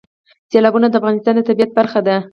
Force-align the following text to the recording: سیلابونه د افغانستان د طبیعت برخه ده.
سیلابونه 0.51 0.87
د 0.89 0.93
افغانستان 0.99 1.33
د 1.37 1.41
طبیعت 1.49 1.71
برخه 1.77 1.99
ده. 2.07 2.17